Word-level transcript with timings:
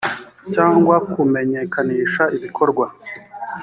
cyangwa 0.53 0.95
kumenyekanisha 1.11 2.23
ibikorwa 2.35 2.85